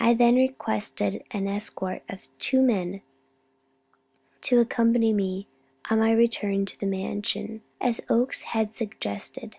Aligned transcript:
I 0.00 0.12
then 0.12 0.34
requested 0.34 1.22
an 1.30 1.46
escort 1.46 2.02
of 2.08 2.26
two 2.38 2.60
men 2.60 3.00
to 4.40 4.58
accompany 4.58 5.12
me 5.12 5.46
on 5.88 6.00
my 6.00 6.10
return 6.10 6.66
to 6.66 6.80
the 6.80 6.84
Mansion, 6.86 7.62
as 7.80 8.00
Oakes 8.08 8.42
had 8.42 8.74
suggested. 8.74 9.54